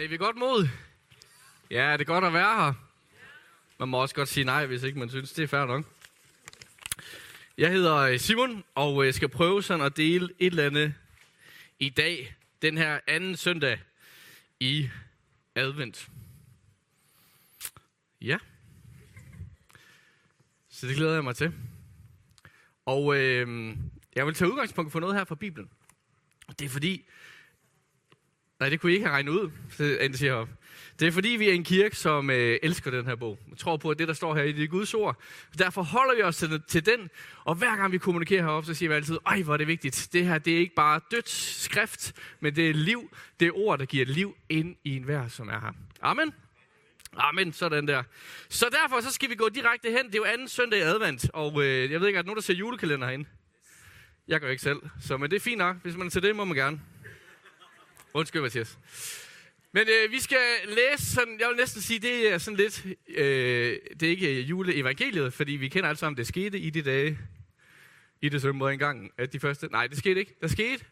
[0.00, 0.68] Er I ved godt mod?
[1.70, 2.74] Ja, det er godt at være her.
[3.78, 5.84] Man må også godt sige nej, hvis ikke man synes, det er fair nok.
[7.58, 10.94] Jeg hedder øh, Simon, og jeg skal prøve sådan at dele et eller andet
[11.78, 13.80] i dag, den her anden søndag
[14.60, 14.90] i
[15.54, 16.08] advent.
[18.20, 18.38] Ja.
[20.68, 21.52] Så det glæder jeg mig til.
[22.86, 23.76] Og øh,
[24.16, 25.70] jeg vil tage udgangspunkt for noget her fra Bibelen.
[26.58, 27.06] Det er fordi,
[28.60, 29.50] Nej, det kunne I ikke have regnet ud,
[29.80, 30.48] øh, det siger op.
[31.00, 33.38] Det er fordi, vi er en kirke, som øh, elsker den her bog.
[33.50, 35.20] Jeg tror på, at det, der står her i det er Guds ord.
[35.58, 37.10] Derfor holder vi os til, til den,
[37.44, 40.08] og hver gang vi kommunikerer heroppe, så siger vi altid, ej, hvor er det vigtigt.
[40.12, 43.10] Det her, det er ikke bare dødt skrift, men det er liv.
[43.40, 45.72] Det er ord, der giver liv ind i enhver, som er her.
[46.02, 46.32] Amen.
[47.16, 48.02] Amen, sådan der.
[48.48, 50.06] Så derfor så skal vi gå direkte hen.
[50.06, 52.36] Det er jo anden søndag i advent, og øh, jeg ved ikke, er der nogen,
[52.36, 53.28] der ser julekalender herinde?
[54.28, 55.76] Jeg gør ikke selv, så men det er fint nok.
[55.82, 56.80] Hvis man ser det, må man gerne.
[58.14, 58.78] Undskyld, Mathias.
[59.72, 63.78] Men øh, vi skal læse sådan, jeg vil næsten sige, det er sådan lidt, øh,
[64.00, 67.18] det er ikke øh, juleevangeliet, fordi vi kender alle sammen, det skete i de dage,
[68.22, 70.84] i december engang, at de første, nej, det skete ikke, der skete,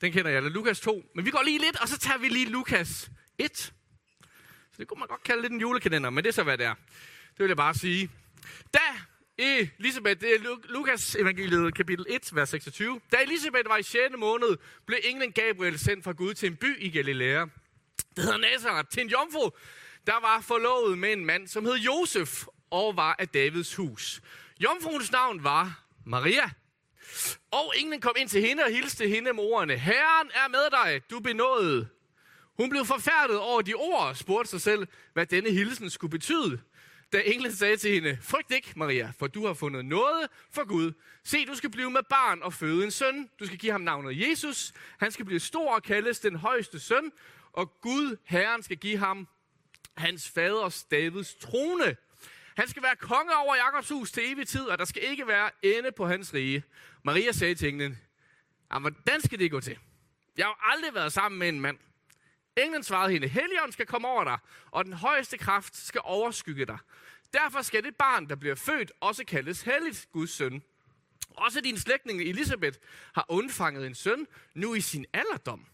[0.00, 2.28] den kender jeg, eller Lukas 2, men vi går lige lidt, og så tager vi
[2.28, 3.56] lige Lukas 1.
[3.56, 3.72] Så
[4.78, 6.74] det kunne man godt kalde lidt en julekalender, men det er så, hvad det er.
[7.30, 8.10] Det vil jeg bare sige.
[8.74, 8.78] Da
[9.40, 13.00] Elisabeth, det er Lukas evangeliet kapitel 1, vers 26.
[13.12, 13.98] Da Elisabeth var i 6.
[14.18, 17.44] måned, blev englen Gabriel sendt fra Gud til en by i Galilea.
[18.16, 19.50] Det hedder Nazareth, til en jomfru,
[20.06, 24.20] der var forlovet med en mand, som hed Josef og var af Davids hus.
[24.60, 26.50] Jomfruens navn var Maria.
[27.50, 31.02] Og englen kom ind til hende og hilste hende med ordene, Herren er med dig,
[31.10, 31.88] du benåede.
[32.58, 36.60] Hun blev forfærdet over de ord og spurgte sig selv, hvad denne hilsen skulle betyde
[37.12, 40.92] da englen sagde til hende, frygt ikke, Maria, for du har fundet noget for Gud.
[41.24, 43.30] Se, du skal blive med barn og føde en søn.
[43.40, 44.72] Du skal give ham navnet Jesus.
[44.98, 47.12] Han skal blive stor og kaldes den højeste søn.
[47.52, 49.28] Og Gud, Herren, skal give ham
[49.96, 51.96] hans faders Davids trone.
[52.56, 55.50] Han skal være konge over Jakobs hus til evig tid, og der skal ikke være
[55.62, 56.62] ende på hans rige.
[57.02, 57.98] Maria sagde til englen,
[58.70, 59.78] ah, hvordan skal det gå til?
[60.36, 61.78] Jeg har aldrig været sammen med en mand.
[62.56, 64.38] Englen svarede hende, Helligånden skal komme over dig,
[64.70, 66.78] og den højeste kraft skal overskygge dig.
[67.32, 70.62] Derfor skal det barn, der bliver født, også kaldes helligt Guds søn.
[71.30, 72.78] Også din slægtning Elisabeth
[73.14, 75.66] har undfanget en søn, nu i sin alderdom.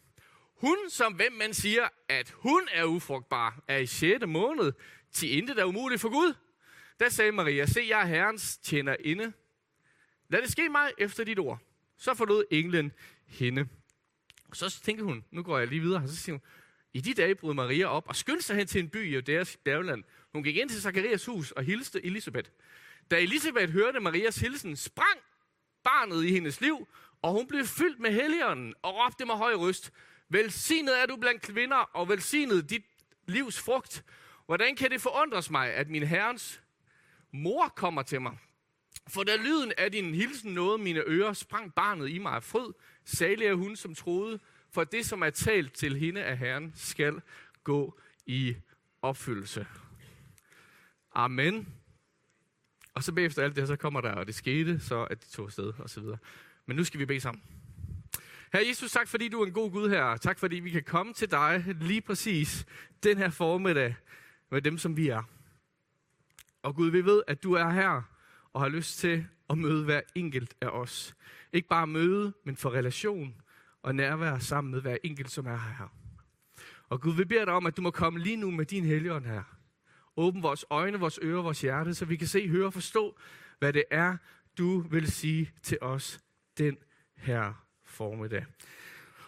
[0.56, 4.26] Hun, som hvem man siger, at hun er ufrugtbar, er i 6.
[4.26, 4.72] måned,
[5.12, 6.34] til intet er umuligt for Gud.
[7.00, 9.32] Da sagde Maria, se, jeg er Herrens tjener inde.
[10.28, 11.58] Lad det ske mig efter dit ord.
[11.96, 12.92] Så forlod englen
[13.26, 13.68] hende.
[14.52, 16.42] Så tænkte hun, nu går jeg lige videre, så siger hun,
[16.96, 19.56] i de dage brød Maria op og skyndte sig hen til en by i Judæas
[19.64, 20.04] bjergland.
[20.32, 22.50] Hun gik ind til Zakarias hus og hilste Elisabeth.
[23.10, 25.18] Da Elisabeth hørte Marias hilsen, sprang
[25.84, 26.88] barnet i hendes liv,
[27.22, 29.92] og hun blev fyldt med helligånden og råbte med høj røst,
[30.28, 32.84] Velsignet er du blandt kvinder, og velsignet dit
[33.26, 34.04] livs frugt.
[34.46, 36.60] Hvordan kan det forundres mig, at min herrens
[37.32, 38.38] mor kommer til mig?
[39.08, 42.72] For da lyden af din hilsen nåede mine ører, sprang barnet i mig af fryd.
[43.04, 44.40] Salig er hun, som troede,
[44.76, 47.20] for det, som er talt til hende af Herren, skal
[47.64, 48.56] gå i
[49.02, 49.66] opfyldelse.
[51.14, 51.68] Amen.
[52.94, 55.28] Og så bagefter alt det her, så kommer der, og det skete, så at de
[55.30, 56.18] tog afsted, og så videre.
[56.66, 57.42] Men nu skal vi bede sammen.
[58.52, 60.16] Herre Jesus, tak fordi du er en god Gud her.
[60.16, 62.66] Tak fordi vi kan komme til dig lige præcis
[63.02, 63.94] den her formiddag
[64.50, 65.22] med dem, som vi er.
[66.62, 68.02] Og Gud, vi ved, at du er her
[68.52, 71.14] og har lyst til at møde hver enkelt af os.
[71.52, 73.34] Ikke bare møde, men for relation
[73.86, 75.92] og nærvær sammen med hver enkelt, som er her.
[76.88, 79.26] Og Gud, vi beder dig om, at du må komme lige nu med din helligånd
[79.26, 79.42] her.
[80.16, 83.18] Åbn vores øjne, vores ører, vores hjerte, så vi kan se, høre og forstå,
[83.58, 84.16] hvad det er,
[84.58, 86.20] du vil sige til os
[86.58, 86.76] den
[87.16, 88.44] her formiddag.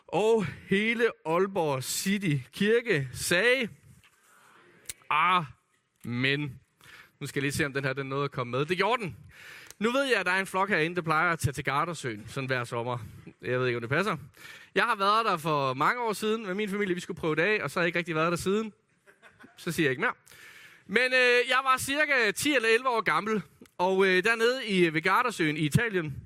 [0.07, 3.69] Og hele Aalborg City Kirke sagde,
[5.11, 6.61] Amen.
[7.21, 8.65] Nu skal jeg lige se, om den her den nåede at komme med.
[8.65, 9.17] Det gjorde den.
[9.79, 12.25] Nu ved jeg, at der er en flok herinde, der plejer at tage til Gardersøen,
[12.29, 12.99] sådan hver sommer.
[13.43, 14.17] Jeg ved ikke, om det passer.
[14.75, 16.95] Jeg har været der for mange år siden med min familie.
[16.95, 18.73] Vi skulle prøve det af, og så har jeg ikke rigtig været der siden.
[19.57, 20.15] Så siger jeg ikke mere.
[20.87, 23.43] Men øh, jeg var cirka 10 eller 11 år gammel,
[23.79, 26.17] og øh, dernede i, ved Gardasøen i Italien,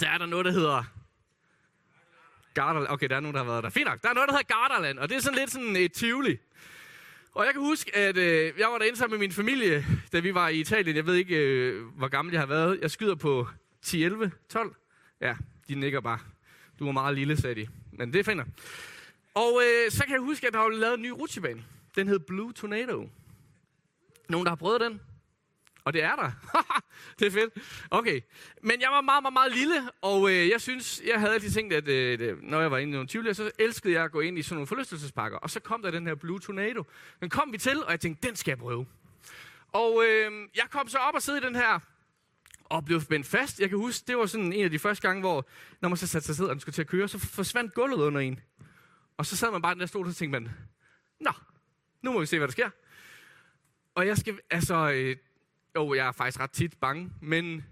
[0.00, 0.84] der er der noget, der hedder...
[2.54, 2.86] Gardaland.
[2.90, 3.70] Okay, der er nogen, der har været der.
[3.70, 4.02] Fint nok.
[4.02, 6.38] Der er noget, der hedder Garderland, og det er sådan lidt sådan et tivoli.
[7.32, 10.34] Og jeg kan huske, at øh, jeg var derinde sammen med min familie, da vi
[10.34, 10.96] var i Italien.
[10.96, 12.78] Jeg ved ikke, øh, hvor gammel jeg har været.
[12.82, 13.48] Jeg skyder på
[13.82, 14.74] 10, 11, 12.
[15.20, 15.36] Ja,
[15.68, 16.18] de nikker bare.
[16.78, 17.68] Du var meget lille, sagde de.
[17.92, 18.44] Men det finder.
[19.34, 21.64] Og øh, så kan jeg huske, at der var lavet en ny rutsjebane.
[21.96, 23.08] Den hed Blue Tornado.
[24.28, 25.00] Nogen, der har prøvet den?
[25.84, 26.30] Og det er der.
[27.18, 27.54] det er fedt.
[27.90, 28.20] Okay.
[28.62, 31.74] Men jeg var meget, meget, meget lille, og øh, jeg synes, jeg havde altid tænkt,
[31.74, 34.38] at øh, når jeg var inde i nogle tvivl, så elskede jeg at gå ind
[34.38, 35.38] i sådan nogle forlystelsespakker.
[35.38, 36.84] Og så kom der den her Blue Tornado.
[37.20, 38.86] Den kom vi til, og jeg tænkte, den skal jeg prøve.
[39.72, 41.80] Og øh, jeg kom så op og sidde i den her,
[42.68, 43.60] og blev spændt fast.
[43.60, 45.48] Jeg kan huske, det var sådan en af de første gange, hvor
[45.80, 47.96] når man så satte sig ned, og den skulle til at køre, så forsvandt gulvet
[47.96, 48.40] under en.
[49.16, 50.50] Og så sad man bare den der stol, og så tænkte man,
[51.20, 51.32] nå,
[52.02, 52.70] nu må vi se, hvad der sker.
[53.94, 55.16] Og jeg skal, altså, øh,
[55.76, 57.64] jo, jeg er faktisk ret tit bange, men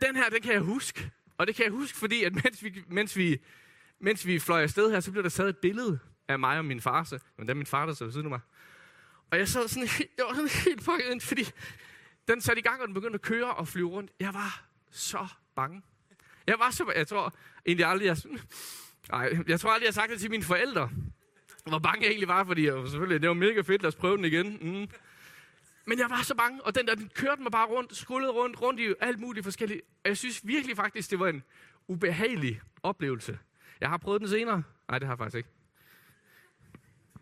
[0.00, 1.10] den her, den kan jeg huske.
[1.38, 3.38] Og det kan jeg huske, fordi at mens vi, mens vi,
[3.98, 5.98] mens vi fløj afsted her, så blev der taget et billede
[6.28, 7.04] af mig og min far.
[7.04, 8.40] Så, men det er min far, der sidder ved siden af mig.
[9.30, 9.88] Og jeg sad sådan,
[10.18, 11.44] jeg var sådan helt pakket ind, fordi
[12.28, 14.10] den satte i gang, og den begyndte at køre og flyve rundt.
[14.20, 15.82] Jeg var så bange.
[16.46, 17.34] Jeg var så, jeg tror
[17.66, 18.16] egentlig aldrig, jeg,
[19.10, 20.90] nej, jeg tror aldrig, jeg har sagt det til mine forældre.
[21.66, 24.16] Hvor bange jeg egentlig var, fordi jeg, selvfølgelig, det var mega fedt, lad os prøve
[24.16, 24.58] den igen.
[24.60, 24.88] Mm.
[25.86, 28.62] Men jeg var så bange, og den der, den kørte mig bare rundt, skuldrede rundt,
[28.62, 29.80] rundt i alt muligt forskelligt.
[30.04, 31.42] Og jeg synes virkelig faktisk, det var en
[31.88, 33.38] ubehagelig oplevelse.
[33.80, 34.62] Jeg har prøvet den senere.
[34.88, 35.48] Nej, det har jeg faktisk ikke.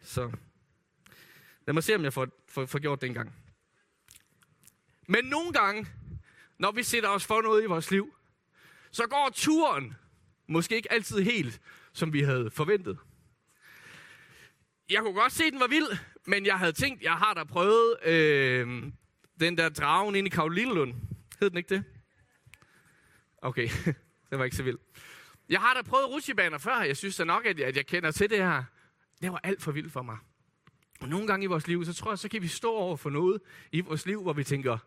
[0.01, 0.33] Så
[1.67, 3.44] lad mig se, om jeg får, får, får gjort det en gang.
[5.07, 5.87] Men nogle gange,
[6.59, 8.15] når vi sætter os for noget i vores liv,
[8.91, 9.95] så går turen
[10.47, 11.61] måske ikke altid helt,
[11.93, 12.99] som vi havde forventet.
[14.91, 17.45] Jeg kunne godt se, at den var vild, men jeg havde tænkt, jeg har da
[17.45, 18.83] prøvet øh,
[19.41, 20.95] den der dragen ind i Karolinelund.
[21.41, 21.85] Hed den ikke det?
[23.43, 23.69] Okay,
[24.31, 24.81] det var ikke så vildt.
[25.49, 26.81] Jeg har da prøvet rutsjebaner før.
[26.81, 28.65] Jeg synes da nok, at jeg, at jeg kender til det her.
[29.23, 30.19] Det var alt for vildt for mig.
[31.05, 33.11] Og nogle gange i vores liv, så tror jeg, så kan vi stå over for
[33.11, 33.41] noget
[33.73, 34.79] i vores liv, hvor vi tænker,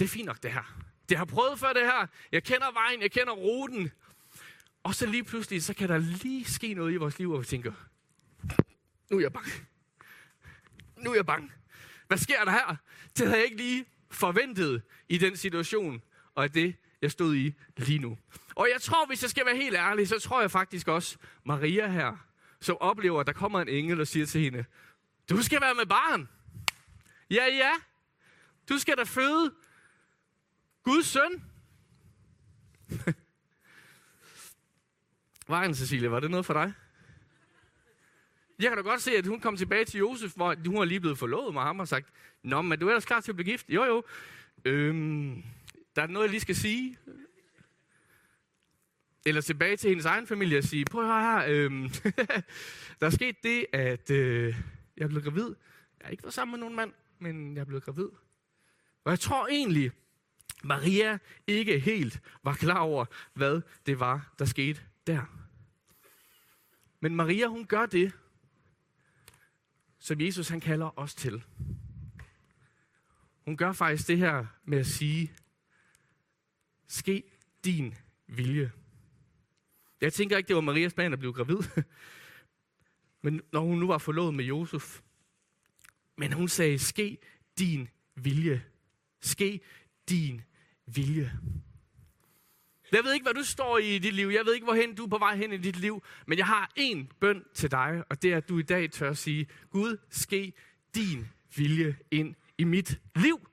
[0.00, 0.76] det er fint nok det her.
[1.08, 2.06] Det har prøvet før det her.
[2.32, 3.90] Jeg kender vejen, jeg kender ruten.
[4.82, 7.44] Og så lige pludselig, så kan der lige ske noget i vores liv, hvor vi
[7.44, 7.72] tænker,
[9.10, 9.50] nu er jeg bange.
[10.96, 11.50] Nu er jeg bange.
[12.06, 12.76] Hvad sker der her?
[13.18, 16.02] Det havde jeg ikke lige forventet i den situation,
[16.34, 18.18] og det, jeg stod i lige nu.
[18.54, 21.88] Og jeg tror, hvis jeg skal være helt ærlig, så tror jeg faktisk også, Maria
[21.88, 22.26] her,
[22.60, 24.64] som oplever, at der kommer en engel og siger til hende,
[25.30, 26.28] du skal være med barn.
[27.30, 27.70] Ja, ja.
[28.68, 29.54] Du skal da føde
[30.82, 31.44] Guds søn.
[35.48, 36.72] Vejen, Cecilie, var det noget for dig?
[38.58, 41.00] Jeg kan da godt se, at hun kom tilbage til Josef, hvor hun var lige
[41.00, 42.08] blevet forlovet med ham og sagt,
[42.44, 43.66] Nå, men du er ellers klar til at blive gift?
[43.68, 44.04] Jo, jo.
[44.64, 45.42] Øhm,
[45.96, 46.98] der er noget, jeg lige skal sige.
[49.26, 51.88] Eller tilbage til hendes egen familie og sige, prøv at høre her, øhm,
[53.00, 54.56] der er sket det, at øh,
[54.96, 55.54] jeg er blevet gravid.
[55.98, 58.08] Jeg har ikke været sammen med nogen mand, men jeg er blevet gravid.
[59.04, 59.92] Og jeg tror egentlig,
[60.64, 63.04] Maria ikke helt var klar over,
[63.34, 65.44] hvad det var, der skete der.
[67.00, 68.12] Men Maria, hun gør det,
[69.98, 71.44] som Jesus han kalder os til.
[73.44, 75.32] Hun gør faktisk det her med at sige,
[76.86, 77.22] ske
[77.64, 77.94] din
[78.26, 78.72] vilje.
[80.00, 81.58] Jeg tænker ikke, det var Marias plan at blive gravid.
[83.24, 85.00] Men når hun nu var forlovet med Josef.
[86.16, 87.18] Men hun sagde, ske
[87.58, 88.64] din vilje.
[89.20, 89.60] Ske
[90.08, 90.40] din
[90.86, 91.32] vilje.
[92.92, 94.28] Jeg ved ikke, hvad du står i i dit liv.
[94.28, 96.02] Jeg ved ikke, hvorhen du er på vej hen i dit liv.
[96.26, 99.10] Men jeg har en bøn til dig, og det er, at du i dag tør
[99.10, 100.52] at sige, Gud, ske
[100.94, 103.48] din vilje ind i mit liv.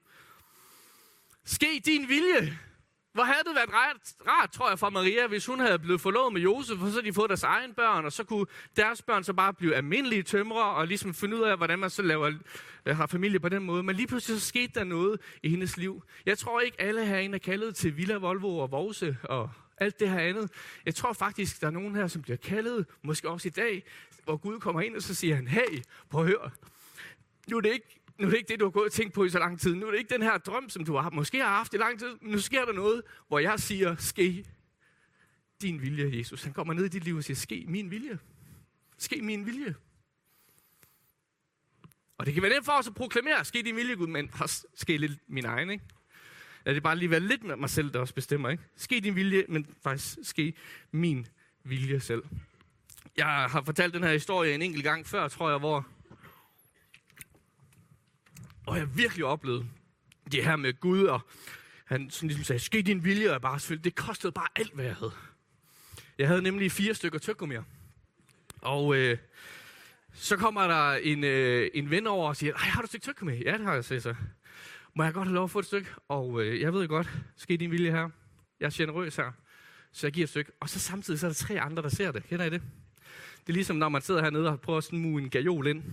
[1.43, 2.59] Ske din vilje.
[3.13, 3.97] Hvor havde det været rart,
[4.27, 7.05] rart, tror jeg, for Maria, hvis hun havde blevet forlovet med Josef, og så havde
[7.05, 10.75] de fået deres egen børn, og så kunne deres børn så bare blive almindelige tømrere,
[10.75, 12.31] og ligesom finde ud af, hvordan man så laver,
[12.85, 13.83] øh, har familie på den måde.
[13.83, 16.03] Men lige pludselig så skete der noget i hendes liv.
[16.25, 20.09] Jeg tror ikke, alle herinde er kaldet til Villa, Volvo og Vose og alt det
[20.09, 20.51] her andet.
[20.85, 23.83] Jeg tror faktisk, der er nogen her, som bliver kaldet, måske også i dag,
[24.23, 26.49] hvor Gud kommer ind, og så siger han, hey, prøv at høre,
[27.47, 29.23] nu er det ikke nu er det ikke det, du har gået og tænkt på
[29.23, 29.75] i så lang tid.
[29.75, 31.99] Nu er det ikke den her drøm, som du har, måske har haft i lang
[31.99, 32.17] tid.
[32.21, 34.45] Nu sker der noget, hvor jeg siger, ske
[35.61, 36.43] din vilje, Jesus.
[36.43, 38.19] Han kommer ned i dit liv og siger, ske min vilje.
[38.97, 39.75] Ske min vilje.
[42.17, 44.67] Og det kan være nemt for os at proklamere, ske din vilje, Gud, men også
[44.75, 45.83] ske lidt min egen, ikke?
[46.65, 48.63] Lad det bare lige være lidt med mig selv, der også bestemmer, ikke?
[48.75, 50.53] Ske din vilje, men faktisk ske
[50.91, 51.27] min
[51.63, 52.23] vilje selv.
[53.17, 55.87] Jeg har fortalt den her historie en enkelt gang før, tror jeg, hvor
[58.65, 59.65] og jeg virkelig oplevet
[60.31, 61.21] det her med Gud, og
[61.85, 64.73] han sådan ligesom sagde, ske din vilje, og jeg bare selvfølgelig, det kostede bare alt,
[64.73, 65.11] hvad jeg havde.
[66.17, 67.63] Jeg havde nemlig fire stykker tyggegummier.
[68.61, 69.17] Og øh,
[70.13, 73.03] så kommer der en, øh, en ven over og siger, Ej, har du et stykke
[73.03, 73.43] tyggegummi?
[73.43, 74.15] Ja, det har jeg, siger så.
[74.93, 75.89] Må jeg godt have lov at få et stykke?
[76.07, 78.09] Og øh, jeg ved godt, ske din vilje her.
[78.59, 79.31] Jeg er generøs her.
[79.91, 80.51] Så jeg giver et stykke.
[80.59, 82.23] Og så samtidig så er der tre andre, der ser det.
[82.23, 82.61] Kender I det?
[83.39, 85.83] Det er ligesom, når man sidder hernede og prøver at smue en gajol ind.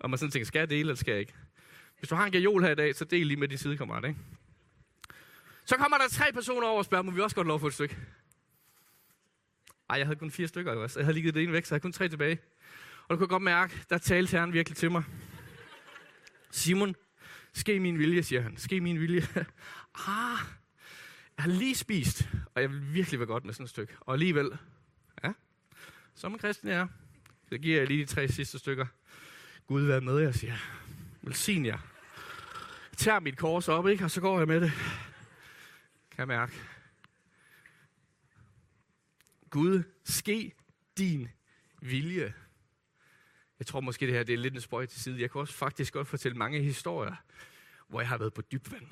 [0.00, 1.32] Og man sådan tænker, skal jeg dele, eller skal jeg ikke?
[2.02, 4.20] Hvis du har en gajol her i dag, så del lige med din sidekammerat, ikke?
[5.64, 7.66] Så kommer der tre personer over og spørger, må vi også godt lov for få
[7.66, 7.96] et stykke?
[9.90, 10.98] Ej, jeg havde kun fire stykker, også.
[10.98, 12.38] jeg havde ligget det ene væk, så jeg havde kun tre tilbage.
[13.08, 15.04] Og du kan godt mærke, der talte herren virkelig til mig.
[16.50, 16.94] Simon,
[17.52, 18.56] ske min vilje, siger han.
[18.56, 19.20] Ske min vilje.
[20.08, 20.38] ah,
[21.36, 23.94] jeg har lige spist, og jeg vil virkelig være godt med sådan et stykke.
[24.00, 24.50] Og alligevel,
[25.24, 25.32] ja,
[26.14, 26.86] som en kristen er,
[27.48, 28.86] så giver jeg lige de tre sidste stykker.
[29.66, 30.60] Gud vær med jer, siger jeg.
[31.22, 31.91] Velsign jer.
[32.96, 34.04] Tager mit kors op, ikke?
[34.04, 34.72] og så går jeg med det.
[36.10, 36.52] Kan jeg mærke.
[39.50, 40.52] Gud, ske
[40.98, 41.28] din
[41.80, 42.34] vilje.
[43.58, 45.20] Jeg tror måske, det her det er lidt en spøj til side.
[45.20, 47.14] Jeg kan også faktisk godt fortælle mange historier,
[47.88, 48.86] hvor jeg har været på dyb vand.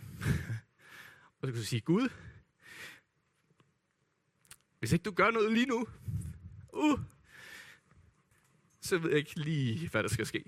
[1.41, 2.09] og så kan du sige, Gud,
[4.79, 5.87] hvis ikke du gør noget lige nu,
[6.73, 7.01] uh,
[8.81, 10.45] så ved jeg ikke lige, hvad der skal ske.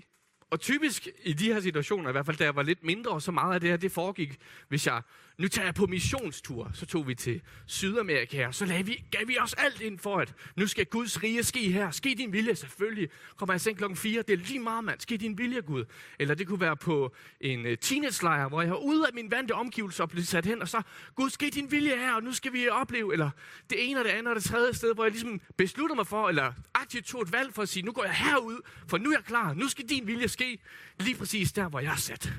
[0.53, 3.31] Og typisk i de her situationer, i hvert fald da jeg var lidt mindre, så
[3.31, 5.01] meget af det her, det foregik, hvis jeg,
[5.37, 9.27] nu tager jeg på missionstur, så tog vi til Sydamerika, og så lagde vi, gav
[9.27, 11.91] vi os alt ind for, at nu skal Guds rige ske her.
[11.91, 13.09] Ske din vilje, selvfølgelig.
[13.35, 14.99] Kommer jeg seng klokken 4, det er lige meget, mand.
[14.99, 15.85] Ske din vilje, Gud.
[16.19, 19.51] Eller det kunne være på en uh, teenage-lejr, hvor jeg var ude af min vante
[19.51, 20.81] omgivelser og blev sat hen, og så,
[21.15, 23.29] Gud, ske din vilje her, og nu skal vi opleve, eller
[23.69, 26.29] det ene og det andet og det tredje sted, hvor jeg ligesom beslutter mig for,
[26.29, 29.13] eller aktivt tog et valg for at sige, nu går jeg herud, for nu er
[29.13, 30.59] jeg klar, nu skal din vilje ske ske
[30.99, 32.33] lige præcis der, hvor jeg er sat.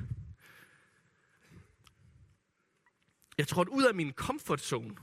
[3.39, 4.97] Jeg trådte ud af min comfort zone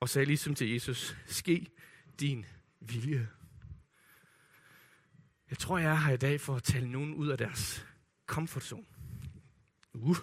[0.00, 1.66] og sagde ligesom til Jesus, ske
[2.20, 2.46] din
[2.80, 3.28] vilje.
[5.50, 7.86] Jeg tror, jeg er her i dag for at tale nogen ud af deres
[8.26, 8.86] comfort zone.
[9.92, 10.16] Uh.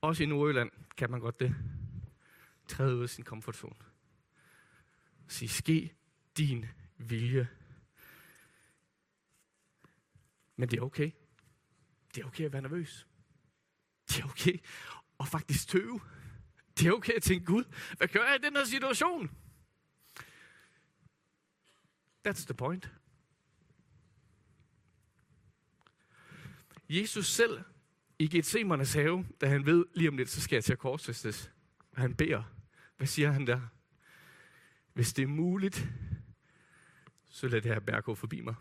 [0.00, 1.56] Også i Nordjylland kan man godt det.
[2.68, 3.74] Træde ud af sin comfort zone.
[5.28, 5.94] Sige, ske
[6.36, 6.66] din
[6.98, 7.48] vilje.
[10.56, 11.10] Men det er okay.
[12.14, 13.06] Det er okay at være nervøs.
[14.08, 14.58] Det er okay
[15.20, 16.00] at faktisk tøve.
[16.78, 17.64] Det er okay at tænke, Gud,
[17.96, 19.30] hvad gør jeg i den her situation?
[22.28, 22.90] That's the point.
[26.88, 27.60] Jesus selv
[28.18, 31.50] i Gethsemanes have, da han ved, lige om lidt, så skal jeg til at korsfæstes.
[31.92, 32.42] Og han beder.
[32.96, 33.60] Hvad siger han der?
[34.92, 35.88] Hvis det er muligt,
[37.28, 38.54] så lad det her bær gå forbi mig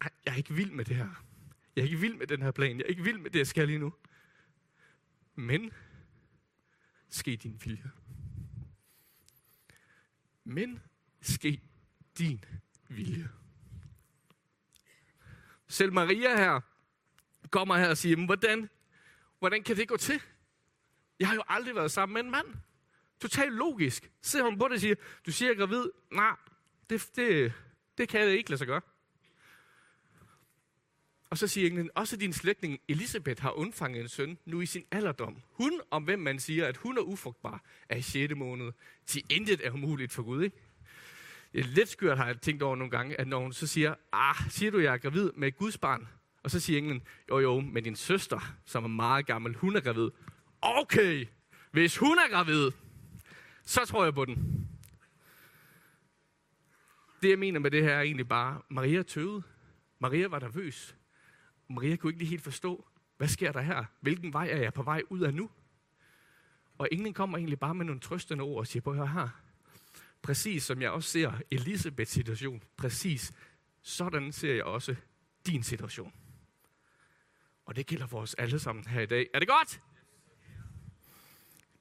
[0.00, 1.24] jeg er ikke vild med det her.
[1.76, 2.78] Jeg er ikke vild med den her plan.
[2.78, 3.94] Jeg er ikke vild med det, jeg skal lige nu.
[5.34, 5.72] Men,
[7.08, 7.90] ske din vilje.
[10.44, 10.82] Men,
[11.20, 11.62] ske
[12.18, 12.44] din
[12.88, 13.28] vilje.
[15.68, 16.60] Selv Maria her
[17.50, 18.68] kommer her og siger, hvordan,
[19.38, 20.22] hvordan kan det gå til?
[21.20, 22.46] Jeg har jo aldrig været sammen med en mand.
[23.20, 24.10] Totalt logisk.
[24.22, 24.94] Ser hun på det og siger,
[25.26, 25.90] du siger, jeg er gravid.
[26.12, 26.36] Nej,
[26.90, 27.52] det, det,
[27.98, 28.80] det kan jeg ikke lade sig gøre.
[31.30, 34.84] Og så siger englen, også din slægtning Elisabeth har undfanget en søn nu i sin
[34.90, 35.36] alderdom.
[35.52, 38.34] Hun, om hvem man siger, at hun er ufrugtbar, er i 6.
[38.36, 38.72] måned.
[39.06, 40.56] Til intet er umuligt for Gud, ikke?
[41.52, 43.94] Det er lidt skørt, har jeg tænkt over nogle gange, at når hun så siger,
[44.12, 46.08] ah, siger du, jeg er gravid med Guds barn?
[46.42, 49.80] Og så siger englen, jo jo, men din søster, som er meget gammel, hun er
[49.80, 50.10] gravid.
[50.62, 51.26] Okay,
[51.70, 52.70] hvis hun er gravid,
[53.62, 54.68] så tror jeg på den.
[57.22, 59.42] Det jeg mener med det her er egentlig bare, Maria tøvede.
[59.98, 60.94] Maria var nervøs.
[61.68, 62.84] Maria kunne ikke lige helt forstå,
[63.16, 63.84] hvad sker der her?
[64.00, 65.50] Hvilken vej er jeg på vej ud af nu?
[66.78, 69.28] Og englen kommer egentlig bare med nogle trøstende ord og siger, på her,
[70.22, 73.32] præcis som jeg også ser Elisabeths situation, præcis
[73.82, 74.96] sådan ser jeg også
[75.46, 76.12] din situation.
[77.66, 79.26] Og det gælder for os alle sammen her i dag.
[79.34, 79.80] Er det godt?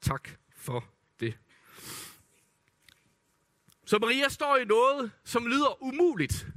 [0.02, 0.86] Tak for
[1.20, 1.38] det.
[3.86, 6.48] Så Maria står i noget, som lyder umuligt.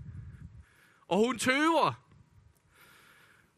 [1.08, 2.10] Og hun tøver.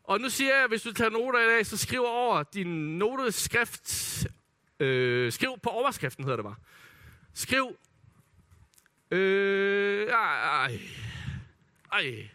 [0.05, 4.27] Og nu siger jeg, hvis du tager noter i dag, så skriv over din noteskrift.
[4.81, 6.57] Øh, skriv på overskriften, hedder det bare.
[7.35, 7.77] Skriv.
[9.11, 10.79] Øh, ej,
[11.93, 12.29] ej.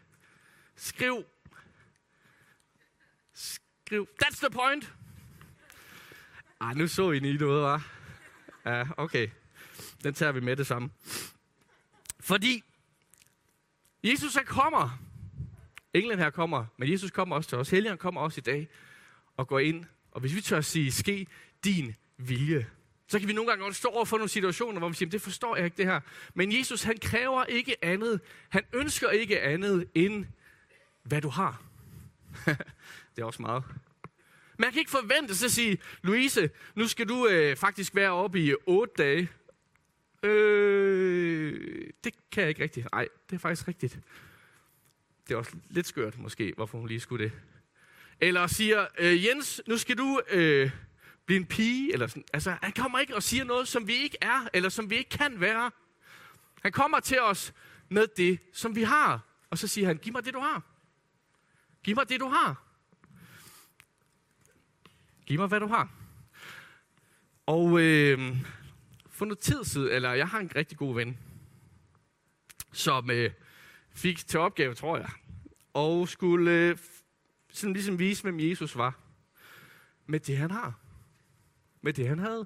[0.76, 1.26] Skriv.
[3.34, 4.08] Skriv.
[4.24, 4.94] That's the point.
[6.62, 7.88] Ej, nu så I lige noget, var.
[8.66, 9.30] Ja, okay.
[10.04, 10.90] Den tager vi med det samme.
[12.20, 12.64] Fordi
[14.04, 15.07] Jesus er kommer
[15.98, 17.70] Englen her kommer, men Jesus kommer også til os.
[17.70, 18.68] Helligånden kommer også i dag
[19.38, 19.86] og går ind.
[20.12, 21.28] Og hvis vi tør at sige, ske
[21.64, 22.68] din vilje,
[23.08, 25.22] så kan vi nogle gange godt stå over for nogle situationer, hvor vi siger, det
[25.22, 26.00] forstår jeg ikke det her.
[26.34, 28.20] Men Jesus, han kræver ikke andet.
[28.50, 30.26] Han ønsker ikke andet end,
[31.04, 31.62] hvad du har.
[33.16, 33.64] det er også meget.
[34.58, 38.40] Man kan ikke forvente sig at sige, Louise, nu skal du øh, faktisk være oppe
[38.40, 39.30] i otte dage.
[40.24, 42.88] Øh, det kan jeg ikke rigtigt.
[42.92, 44.00] Nej, det er faktisk rigtigt.
[45.28, 47.32] Det er også lidt skørt måske, hvorfor hun lige skulle det.
[48.20, 50.72] eller siger, øh, Jens, nu skal du øh,
[51.26, 51.94] blive en pige.
[51.94, 52.24] Eller sådan.
[52.34, 55.10] Altså, han kommer ikke og siger noget, som vi ikke er, eller som vi ikke
[55.10, 55.72] kan være.
[56.62, 57.54] Han kommer til os
[57.90, 59.22] med det, som vi har.
[59.50, 60.62] Og så siger han, giv mig det, du har.
[61.84, 62.64] Giv mig det, du har.
[65.26, 65.90] Giv mig, hvad du har.
[67.46, 68.38] Og øh,
[69.10, 71.18] for noget tid siden, eller jeg har en rigtig god ven,
[72.74, 73.32] som øh,
[73.98, 75.10] fik til opgave, tror jeg,
[75.74, 76.78] og skulle øh,
[77.52, 79.00] sådan ligesom vise, hvem Jesus var.
[80.06, 80.80] Med det, han har.
[81.82, 82.46] Med det, han havde.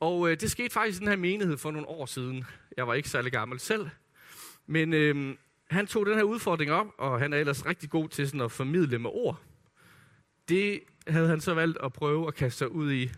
[0.00, 2.44] Og øh, det skete faktisk i den her menighed for nogle år siden.
[2.76, 3.88] Jeg var ikke særlig gammel selv.
[4.66, 5.36] Men øh,
[5.70, 8.52] han tog den her udfordring op, og han er ellers rigtig god til sådan at
[8.52, 9.40] formidle med ord.
[10.48, 13.10] Det havde han så valgt at prøve at kaste sig ud i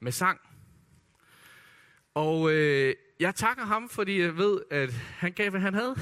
[0.00, 0.40] med sang.
[2.14, 5.96] Og øh, jeg takker ham, fordi jeg ved, at han gav, hvad han havde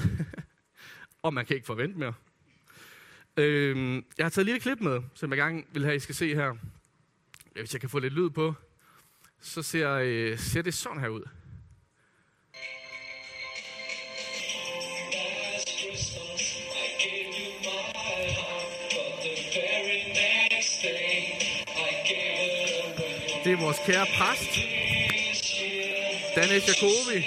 [1.25, 2.13] og man kan ikke forvente mere.
[3.37, 6.15] Øh, jeg har taget et lille klip med, som jeg gerne vil have, I skal
[6.15, 6.55] se her.
[7.51, 8.53] Hvis jeg kan få lidt lyd på,
[9.41, 11.23] så ser, øh, ser det sådan her ud.
[23.43, 24.49] Det er vores kære præst,
[26.35, 27.25] Danes Jacobi,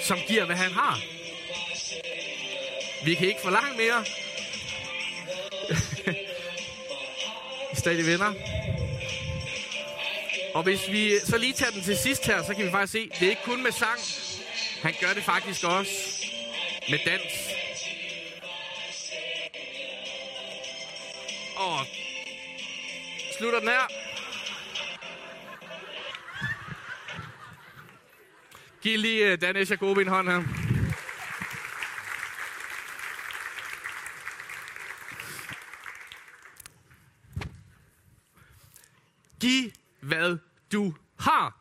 [0.00, 1.13] som giver, hvad han har.
[3.04, 4.04] Vi kan ikke forlange mere.
[7.80, 8.34] Stadig venner.
[10.54, 13.08] Og hvis vi så lige tager den til sidst her, så kan vi faktisk se,
[13.20, 14.00] det er ikke kun med sang.
[14.82, 15.90] Han gør det faktisk også
[16.90, 17.32] med dans.
[21.56, 21.86] Og
[23.38, 23.86] slutter den her.
[28.82, 30.42] Giv lige øh, uh, Danesh Jacobi en hånd her.
[39.40, 39.70] Giv
[40.00, 40.38] hvad
[40.74, 41.60] du har.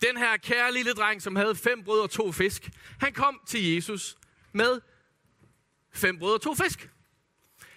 [0.00, 2.70] Den her kære lille dreng, som havde fem brød og to fisk,
[3.00, 4.16] han kom til Jesus
[4.52, 4.80] med
[5.92, 6.90] fem brød og to fisk.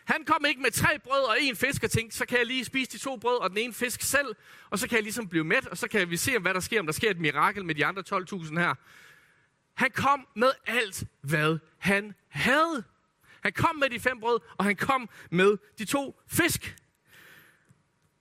[0.05, 2.65] Han kom ikke med tre brød og en fisk og tænkte, så kan jeg lige
[2.65, 4.35] spise de to brød og den ene fisk selv,
[4.69, 6.79] og så kan jeg ligesom blive mæt, og så kan vi se, hvad der sker,
[6.79, 8.73] om der sker et mirakel med de andre 12.000 her.
[9.73, 12.83] Han kom med alt, hvad han havde.
[13.41, 16.75] Han kom med de fem brød, og han kom med de to fisk.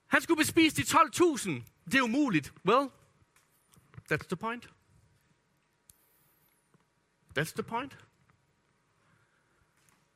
[0.06, 1.73] Han skulle bespise de 12.000.
[1.84, 2.54] Det er umuligt.
[2.64, 2.90] Well,
[4.12, 4.70] that's the point.
[7.38, 7.98] That's the point.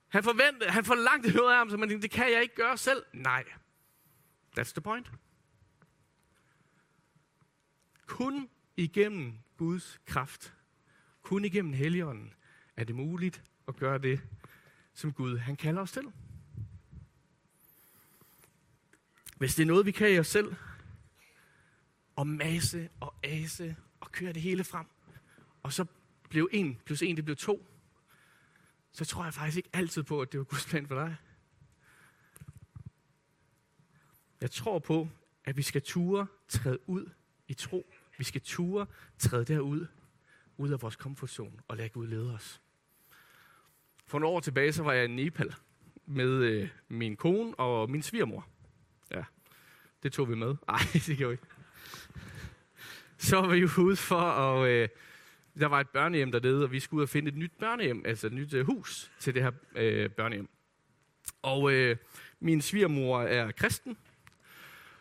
[0.08, 2.78] Han, forventede, han forlangte noget af ham, så man tænkte, det kan jeg ikke gøre
[2.78, 3.02] selv.
[3.12, 3.44] Nej.
[4.58, 5.10] That's the point.
[8.06, 10.54] Kun igennem Guds kraft,
[11.22, 12.34] kun igennem Helligånden,
[12.76, 14.20] er det muligt at gøre det,
[14.94, 16.12] som Gud han kalder os til.
[19.36, 20.56] Hvis det er noget, vi kan i os selv,
[22.18, 24.86] og masse og ase og køre det hele frem,
[25.62, 25.84] og så
[26.30, 27.66] blev en plus en, det blev to,
[28.92, 31.16] så tror jeg faktisk ikke altid på, at det var Guds plan for dig.
[34.40, 35.08] Jeg tror på,
[35.44, 37.10] at vi skal ture træde ud
[37.48, 37.92] i tro.
[38.18, 38.86] Vi skal ture
[39.18, 39.86] træde derud,
[40.56, 42.60] ud af vores komfortzone og lade Gud lede os.
[44.06, 45.54] For nogle år tilbage, så var jeg i Nepal
[46.06, 48.48] med øh, min kone og min svigermor.
[49.10, 49.24] Ja,
[50.02, 50.56] det tog vi med.
[50.66, 51.57] Nej, det gjorde vi ikke.
[53.18, 54.68] Så var vi ude for at...
[54.68, 54.88] Øh,
[55.60, 58.26] der var et børnehjem dernede, og vi skulle ud og finde et nyt børnehjem, altså
[58.26, 60.48] et nyt øh, hus til det her øh, børnehjem.
[61.42, 61.96] Og øh,
[62.40, 63.96] min svigermor er kristen,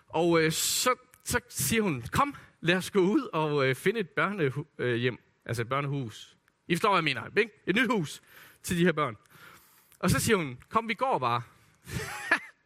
[0.07, 4.09] og øh, så, så siger hun, kom, lad os gå ud og øh, finde et
[4.09, 5.13] børnehjem, øh,
[5.45, 6.37] altså et børnehus.
[6.67, 7.51] I forstår, hvad jeg mener, ikke?
[7.67, 8.21] Et nyt hus
[8.63, 9.17] til de her børn.
[9.99, 11.41] Og så siger hun, kom, vi går bare.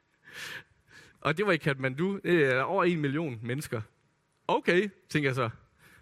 [1.21, 3.81] og det var i Kathmandu, det er over en million mennesker.
[4.55, 5.49] Okay, tænker jeg så.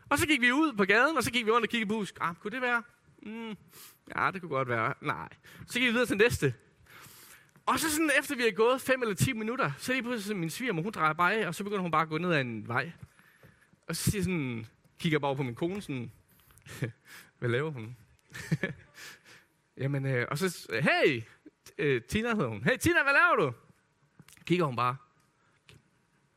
[0.09, 1.95] Og så gik vi ud på gaden, og så gik vi rundt og kiggede på
[1.95, 2.13] hus.
[2.21, 2.83] Ah, kunne det være?
[3.23, 3.57] Mm,
[4.15, 4.93] ja, det kunne godt være.
[5.01, 5.29] Nej.
[5.67, 6.53] Så gik vi videre til næste.
[7.65, 10.49] Og så sådan, efter vi har gået 5 eller 10 minutter, så lige pludselig min
[10.49, 12.67] svigermor, hun drejer bare af, og så begynder hun bare at gå ned ad en
[12.67, 12.91] vej.
[13.87, 14.65] Og så siger sådan,
[14.99, 16.11] kigger bare på min kone sådan,
[17.39, 17.97] hvad laver hun?
[19.77, 21.23] Jamen, øh, og så, hey,
[21.77, 22.63] øh, Tina hedder hun.
[22.63, 23.53] Hey Tina, hvad laver du?
[24.45, 24.95] Kigger hun bare.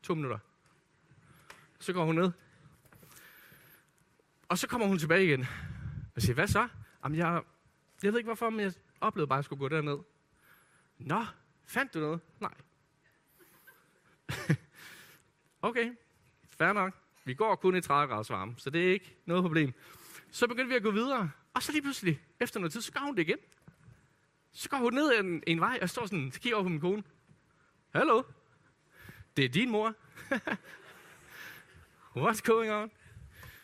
[0.03, 0.39] To minutter.
[1.83, 2.31] Så går hun ned.
[4.49, 5.45] Og så kommer hun tilbage igen.
[6.15, 6.67] Og siger, hvad så?
[7.03, 7.41] Jamen, jeg,
[8.03, 9.97] jeg ved ikke hvorfor, men jeg oplevede bare, at jeg skulle gå derned.
[10.97, 11.25] Nå,
[11.65, 12.19] fandt du noget?
[12.39, 12.53] Nej.
[15.69, 15.93] okay,
[16.49, 16.93] fair nok.
[17.25, 19.73] Vi går kun i 30 graders varme, så det er ikke noget problem.
[20.31, 22.99] Så begyndte vi at gå videre, og så lige pludselig, efter noget tid, så gør
[22.99, 23.37] hun det igen.
[24.51, 26.79] Så går hun ned en, en vej, og står sådan, så kigger over på min
[26.79, 27.03] kone.
[27.95, 28.23] Hallo?
[29.37, 29.93] Det er din mor.
[32.15, 32.91] What's going on?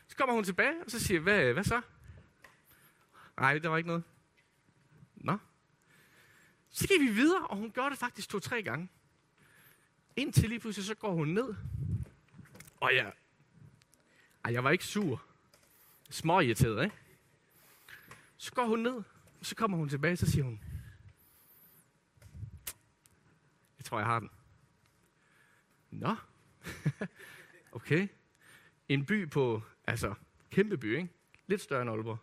[0.07, 1.81] Så kommer hun tilbage, og så siger hvad, hvad så?
[3.37, 4.03] Nej, der var ikke noget.
[5.15, 5.37] Nå.
[6.69, 8.89] Så gik vi videre, og hun gjorde det faktisk to-tre gange.
[10.15, 11.55] Indtil lige pludselig, så går hun ned.
[12.79, 13.13] Og jeg,
[14.45, 15.23] ej, jeg var ikke sur.
[16.09, 16.95] Små irriteret, ikke?
[18.37, 19.03] Så går hun ned,
[19.39, 20.61] og så kommer hun tilbage, så siger hun,
[23.77, 24.29] jeg tror, jeg har den.
[25.91, 26.15] Nå,
[27.71, 28.07] okay.
[28.89, 30.13] En by på, altså,
[30.49, 31.09] kæmpe by, ikke?
[31.47, 32.17] Lidt større end Aalborg.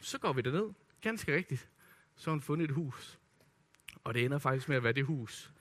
[0.00, 0.70] Så går vi derned,
[1.00, 1.68] ganske rigtigt.
[2.16, 3.18] Så har hun fundet et hus.
[4.04, 5.52] Og det ender faktisk med at være det hus,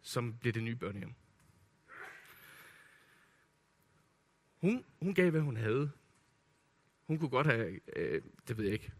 [0.00, 1.14] som bliver det nye børnehjem.
[4.60, 5.90] Hun, hun gav, hvad hun havde.
[7.06, 8.92] Hun kunne godt have, øh, det ved jeg ikke,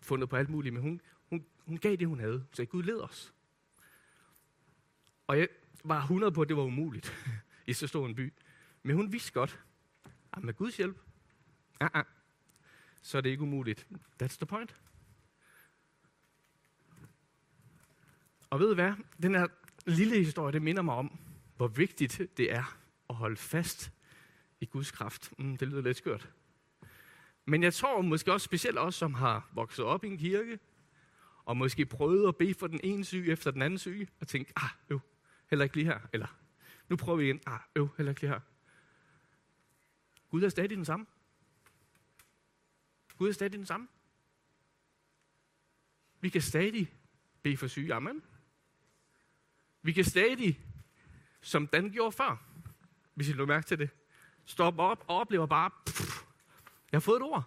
[0.00, 2.46] fundet på alt muligt, men hun, hun, hun gav det, hun havde.
[2.52, 3.34] Så Gud led os.
[5.26, 5.48] Og jeg
[5.84, 7.12] var 100 på, at det var umuligt
[7.66, 8.32] i så stor en by.
[8.82, 9.60] Men hun vidste godt,
[10.32, 10.98] at med Guds hjælp,
[11.80, 12.04] ah, ah,
[13.02, 13.86] så er det ikke umuligt.
[14.22, 14.76] That's the point.
[18.50, 18.92] Og ved I hvad?
[19.22, 19.46] Den her
[19.86, 21.18] lille historie, det minder mig om,
[21.56, 23.92] hvor vigtigt det er at holde fast
[24.60, 25.32] i Guds kraft.
[25.38, 26.30] Mm, det lyder lidt skørt.
[27.44, 30.58] Men jeg tror måske også specielt os, som har vokset op i en kirke,
[31.44, 34.52] og måske prøvet at bede for den ene syge efter den anden syge, og tænke,
[34.56, 35.00] ah, øv,
[35.50, 36.00] heller ikke lige her.
[36.12, 36.36] Eller,
[36.88, 38.40] nu prøver vi igen, ah, øv, heller ikke lige her.
[40.30, 41.06] Gud er stadig den samme.
[43.18, 43.88] Gud er stadig den samme.
[46.20, 46.94] Vi kan stadig
[47.42, 47.94] bede for syge.
[47.94, 48.22] Amen.
[49.82, 50.60] Vi kan stadig,
[51.40, 52.44] som Dan gjorde før,
[53.14, 53.90] hvis I lå mærke til det,
[54.44, 56.22] stoppe op og oplever bare, pff,
[56.92, 57.44] jeg har fået et ord.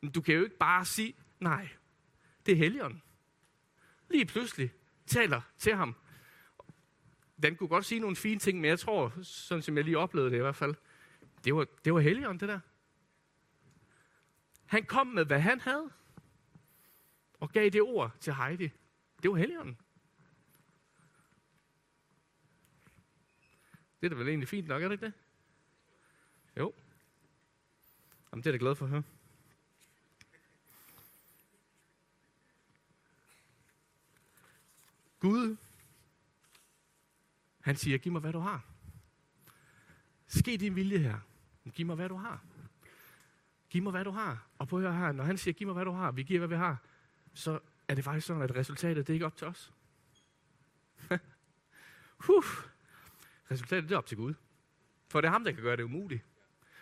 [0.00, 1.68] Men du kan jo ikke bare sige, nej,
[2.46, 3.02] det er Helligånden.
[4.10, 4.72] Lige pludselig
[5.06, 5.94] taler til ham.
[7.42, 10.30] Den kunne godt sige nogle fine ting, men jeg tror, sådan som jeg lige oplevede
[10.30, 10.74] det i hvert fald,
[11.44, 12.60] det var, det var Helligånden, det der.
[14.66, 15.90] Han kom med, hvad han havde,
[17.40, 18.70] og gav det ord til Heidi.
[19.22, 19.78] Det var Helligånden.
[24.00, 25.12] Det er da vel egentlig fint nok, er det ikke det?
[26.56, 26.74] Jo.
[28.32, 29.02] Jamen, det er jeg da glad for at høre.
[35.20, 35.56] Gud,
[37.60, 38.64] han siger, giv mig, hvad du har.
[40.26, 41.18] Ske din vilje her.
[41.70, 42.44] Giv mig, hvad du har.
[43.70, 44.46] Giv mig, hvad du har.
[44.58, 46.48] Og på her, her, når han siger, giv mig, hvad du har, vi giver, hvad
[46.48, 46.76] vi har,
[47.34, 49.72] så er det faktisk sådan, at resultatet, det er ikke op til os.
[52.26, 52.44] huh.
[53.50, 54.34] Resultatet, det er op til Gud.
[55.08, 56.22] For det er ham, der kan gøre det umuligt.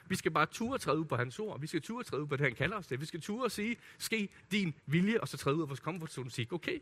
[0.07, 1.61] Vi skal bare ture træde ud på hans ord.
[1.61, 3.01] Vi skal ture træde ud på det, han kalder os det.
[3.01, 6.13] Vi skal ture og sige, ske din vilje, og så træde ud af vores comfort
[6.13, 6.81] zone og sige, okay,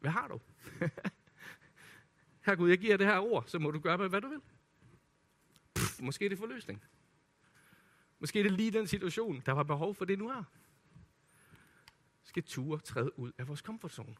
[0.00, 0.40] hvad har du?
[2.46, 4.40] Her Gud, jeg giver det her ord, så må du gøre med, hvad du vil.
[5.74, 6.82] Pff, måske er det forløsning.
[8.22, 10.42] Måske er det lige den situation, der var behov for det nu her.
[12.24, 14.16] Skal ture træde ud af vores comfort zone.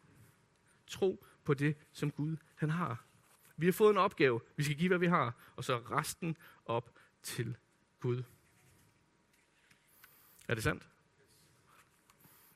[0.87, 3.05] Tro på det, som Gud han har.
[3.57, 4.41] Vi har fået en opgave.
[4.57, 5.35] Vi skal give, hvad vi har.
[5.57, 6.37] Og så resten
[6.67, 7.57] op til
[8.01, 8.23] Gud.
[10.49, 10.89] Er det sandt?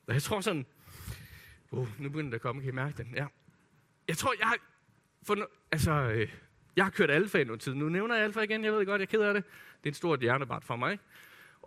[0.07, 0.65] Jeg tror sådan,
[1.71, 3.07] uh, nu begynder det at komme, kan I mærke det?
[3.13, 3.27] Ja.
[4.07, 4.57] Jeg tror, jeg har,
[5.23, 6.35] for, altså, øh,
[6.75, 7.73] jeg har kørt alfa i noget tid.
[7.73, 9.43] Nu nævner jeg alfa igen, jeg ved godt, jeg er ked af det.
[9.83, 10.99] Det er en stor hjernebart for mig.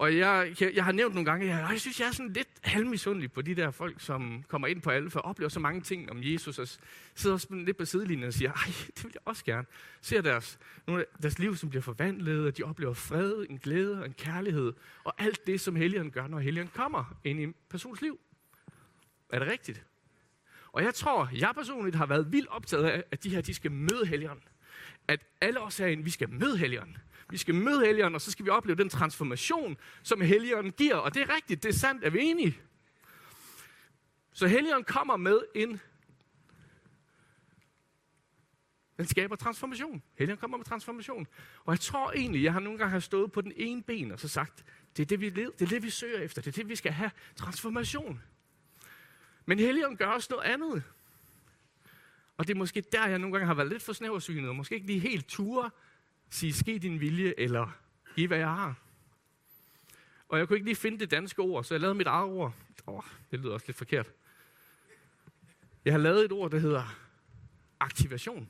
[0.00, 2.48] Og jeg, jeg, jeg har nævnt nogle gange, jeg, jeg synes, jeg er sådan lidt
[2.62, 6.10] halvmisundelig på de der folk, som kommer ind på alfa og oplever så mange ting
[6.10, 6.68] om Jesus, og
[7.14, 9.66] sidder også lidt på sidelinjen og siger, ej, det vil jeg også gerne.
[10.00, 13.98] Ser deres, nogle af deres liv, som bliver forvandlet, og de oplever fred, en glæde
[13.98, 14.72] og en kærlighed,
[15.04, 18.20] og alt det, som Helligånden gør, når Helligånden kommer ind i en persons liv.
[19.30, 19.84] Er det rigtigt?
[20.72, 23.72] Og jeg tror, jeg personligt har været vildt optaget af, at de her, de skal
[23.72, 24.44] møde Helligånden.
[25.08, 26.96] At alle os herinde, vi skal møde Helligånden.
[27.30, 30.96] Vi skal møde Helligånden, og så skal vi opleve den transformation, som Helligånden giver.
[30.96, 32.60] Og det er rigtigt, det er sandt, er vi enige?
[34.32, 35.80] Så Helligånden kommer med en...
[38.96, 40.02] Den skaber transformation.
[40.14, 41.26] Helligånden kommer med transformation.
[41.64, 44.20] Og jeg tror egentlig, jeg har nogle gange har stået på den ene ben og
[44.20, 44.64] så sagt,
[44.96, 46.42] det er det, vi, led, det er det, vi søger efter.
[46.42, 47.10] Det er det, vi skal have.
[47.36, 48.22] Transformation.
[49.46, 50.82] Men Helligånden gør også noget andet.
[52.36, 54.74] Og det er måske der, jeg nogle gange har været lidt for snæversynet, og måske
[54.74, 55.70] ikke lige helt ture
[56.30, 57.78] sige, ske din vilje, eller
[58.16, 58.74] giv, hvad jeg har.
[60.28, 62.54] Og jeg kunne ikke lige finde det danske ord, så jeg lavede mit eget ord.
[62.86, 64.12] Åh, oh, det lyder også lidt forkert.
[65.84, 66.96] Jeg har lavet et ord, der hedder
[67.80, 68.48] aktivation.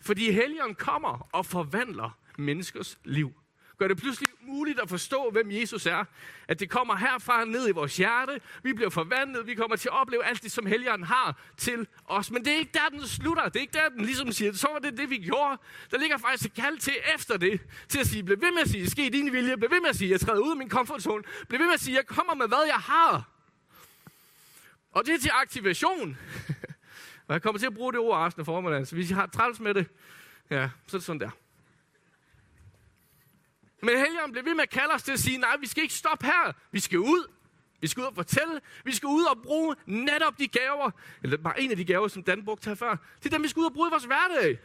[0.00, 3.32] Fordi helgen kommer og forvandler menneskers liv.
[3.78, 6.04] Gør det pludselig muligt at forstå, hvem Jesus er.
[6.48, 8.40] At det kommer herfra ned i vores hjerte.
[8.62, 9.46] Vi bliver forvandlet.
[9.46, 12.30] Vi kommer til at opleve alt det, som Helligånden har til os.
[12.30, 13.44] Men det er ikke der, den slutter.
[13.44, 15.58] Det er ikke der, den ligesom siger, så var det det, vi gjorde.
[15.90, 17.60] Der ligger faktisk et kald til efter det.
[17.88, 19.56] Til at sige, bliv ved med at sige, ske din vilje.
[19.56, 21.22] Bliv ved med at sige, jeg træder ud af min komfortzone.
[21.48, 23.28] Bliv ved med at sige, jeg kommer med, hvad jeg har.
[24.92, 26.18] Og det er til aktivation.
[27.28, 28.86] Og jeg kommer til at bruge det ord aften formiddagen.
[28.86, 29.86] Så hvis I har træls med det,
[30.50, 31.30] ja, så er det sådan der.
[33.82, 35.94] Men Helligånden blev ved med at kalde os til at sige, nej, vi skal ikke
[35.94, 36.52] stoppe her.
[36.72, 37.32] Vi skal ud.
[37.80, 38.60] Vi skal ud og fortælle.
[38.84, 40.90] Vi skal ud og bruge netop de gaver,
[41.22, 42.96] eller bare en af de gaver, som Dan brugte her før.
[43.18, 44.58] Det er dem, vi skal ud og bruge i vores hverdag.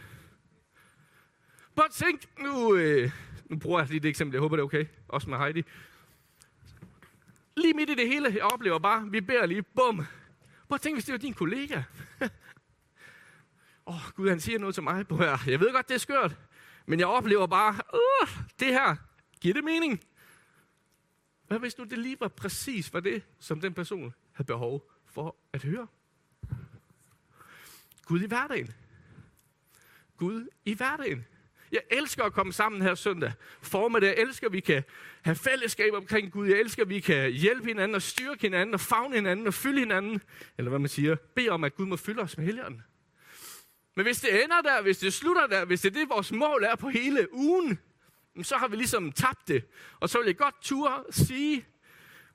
[1.75, 3.11] Bare tænk, nu, øh,
[3.45, 5.63] nu bruger jeg lige det eksempel, jeg håber det er okay, også med Heidi.
[7.57, 10.05] Lige midt i det hele, jeg oplever bare, vi beder lige, bum.
[10.67, 11.83] Prøv at tænke, hvis det var din kollega.
[13.87, 15.07] Åh, oh, Gud, han siger noget til mig.
[15.07, 15.37] på her.
[15.47, 16.35] Jeg ved godt, det er skørt.
[16.91, 18.95] Men jeg oplever bare, uh, det her,
[19.41, 20.03] giver det mening?
[21.47, 25.35] Hvad hvis nu det lige var præcis var det, som den person havde behov for
[25.53, 25.87] at høre?
[28.05, 28.73] Gud i hverdagen.
[30.17, 31.25] Gud i hverdagen.
[31.71, 33.33] Jeg elsker at komme sammen her søndag.
[33.61, 34.07] Formiddag.
[34.07, 34.83] Jeg elsker, at vi kan
[35.21, 36.47] have fællesskab omkring Gud.
[36.47, 39.79] Jeg elsker, at vi kan hjælpe hinanden og styrke hinanden og fagne hinanden og fylde
[39.79, 40.21] hinanden.
[40.57, 41.15] Eller hvad man siger.
[41.15, 42.83] Bede om, at Gud må fylde os med helligånden.
[43.95, 46.63] Men hvis det ender der, hvis det slutter der, hvis det er det, vores mål
[46.63, 47.79] er på hele ugen,
[48.43, 49.65] så har vi ligesom tabt det.
[49.99, 51.65] Og så vil jeg godt turde sige,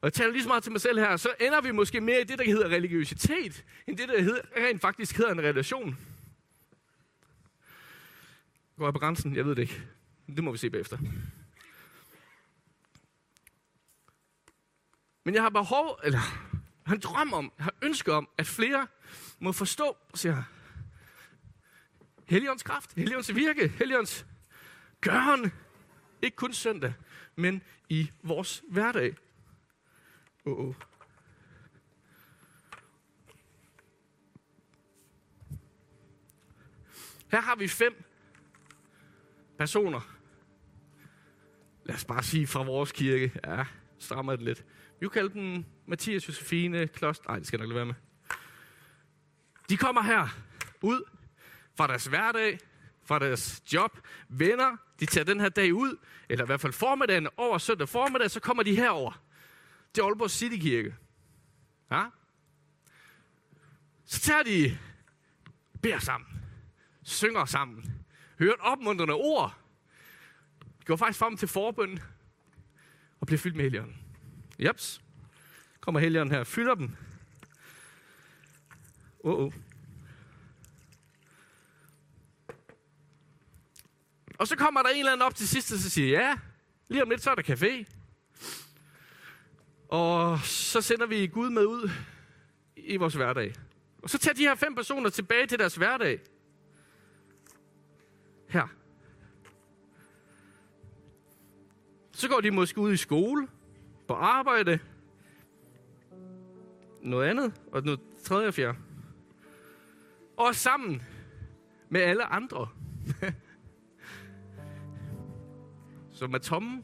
[0.01, 2.21] og jeg taler lige så meget til mig selv her, så ender vi måske mere
[2.21, 5.99] i det, der hedder religiøsitet, end det, der hedder, rent faktisk hedder en relation.
[8.79, 9.37] Går jeg på grænsen?
[9.37, 9.83] Jeg ved det ikke.
[10.27, 10.99] Det må vi se bagefter.
[15.25, 16.19] Men jeg har behov, eller
[16.87, 18.87] han drømmer drøm om, har ønske om, at flere
[19.38, 20.42] må forstå, siger
[22.26, 24.26] Helligåndens kraft, Helligåndens virke, Helligåndens
[25.00, 25.52] gøren.
[26.22, 26.94] Ikke kun søndag,
[27.36, 29.14] men i vores hverdag.
[30.44, 30.74] Oh, oh.
[37.30, 38.04] Her har vi fem
[39.58, 40.00] personer.
[41.84, 43.40] Lad os bare sige fra vores kirke.
[43.44, 43.64] Ja,
[43.98, 44.64] strammer det lidt.
[45.00, 47.26] Vi kalder dem Mathias, Josefine, Klost.
[47.26, 47.94] Nej, det skal jeg nok lade være med.
[49.68, 50.28] De kommer her
[50.82, 51.15] ud
[51.76, 52.58] fra deres hverdag,
[53.04, 54.76] fra deres job, venner.
[55.00, 55.96] De tager den her dag ud,
[56.28, 59.22] eller i hvert fald formiddagen over søndag formiddag, så kommer de herover
[59.94, 60.94] til Aalborg City Kirke.
[61.90, 62.04] Ja?
[64.04, 64.78] Så tager de,
[65.82, 66.42] beder sammen,
[67.02, 68.04] synger sammen,
[68.38, 69.54] hører et opmuntrende ord,
[70.84, 71.98] går faktisk frem til forbøn
[73.20, 73.96] og bliver fyldt med helligånden.
[74.58, 75.02] Jeps.
[75.80, 76.96] Kommer helligånden her, fylder dem.
[79.24, 79.52] Uh-oh.
[84.38, 86.38] Og så kommer der en eller anden op til sidst, og så siger, ja,
[86.88, 87.85] lige om lidt, så er der café.
[89.88, 91.90] Og så sender vi Gud med ud
[92.77, 93.55] i vores hverdag.
[94.03, 96.20] Og så tager de her fem personer tilbage til deres hverdag.
[98.49, 98.66] Her.
[102.12, 103.49] Så går de måske ud i skole,
[104.09, 104.79] på arbejde,
[107.03, 108.79] noget andet, og noget tredje og fjerde.
[110.37, 111.03] Og sammen
[111.88, 112.68] med alle andre.
[116.16, 116.83] Som er tomme.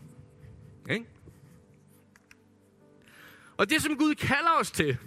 [0.90, 1.07] Ikke?
[3.57, 4.99] Og det, som Gud kalder os til,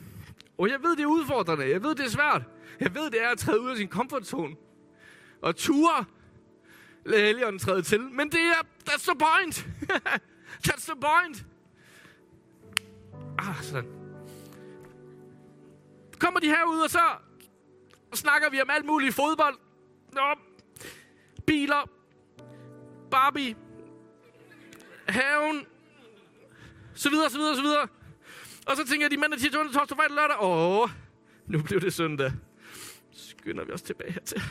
[0.58, 2.44] og jeg ved, det er udfordrende, jeg ved, det er svært,
[2.80, 4.56] jeg ved, det er at træde ud af sin komfortzone,
[5.42, 6.06] og ture,
[7.06, 9.68] lade Helligånden træde til, men det er, that's the point.
[10.68, 11.46] that's the point.
[13.38, 13.90] Ah, sådan.
[16.20, 17.00] Kommer de herud, og så
[18.14, 19.56] snakker vi om alt muligt fodbold,
[20.14, 20.36] Nå,
[21.46, 21.90] biler,
[23.12, 23.56] Barbie,
[25.08, 25.66] haven,
[26.94, 27.88] så videre, så videre, så videre.
[28.68, 30.38] Og så tænker jeg, de mandag, tirsdag, onsdag, torsdag, fredag, lørdag.
[30.40, 30.90] Åh,
[31.48, 32.32] nu blev det søndag.
[33.12, 34.42] Skynder vi os tilbage hertil.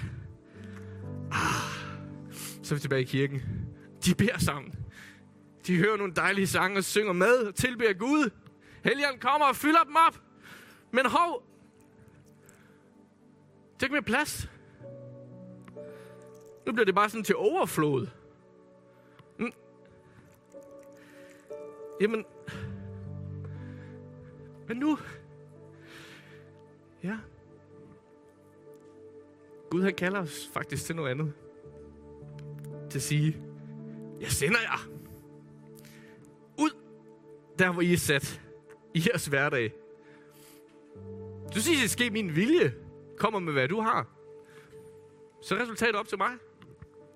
[1.32, 1.70] Ah,
[2.62, 3.42] så er vi tilbage i kirken.
[4.04, 4.74] De beder sammen.
[5.66, 8.30] De hører nogle dejlige sange og synger med og tilbeder Gud.
[8.84, 10.20] Helligånden kommer og fylder dem op.
[10.92, 11.42] Men hov,
[13.78, 14.50] Tænk med plads.
[16.66, 18.06] Nu bliver det bare sådan til overflod.
[22.00, 22.24] Jamen,
[24.68, 24.98] men nu,
[27.02, 27.18] ja,
[29.70, 31.32] Gud han kalder os faktisk til noget andet.
[32.90, 33.36] Til at sige,
[34.20, 34.88] jeg sender jer
[36.58, 36.70] ud,
[37.58, 38.40] der hvor I er sat
[38.94, 39.72] i jeres hverdag.
[41.54, 42.74] Du siger, det ske min vilje.
[43.18, 44.06] Kommer med, hvad du har.
[45.42, 46.32] Så er resultatet op til mig.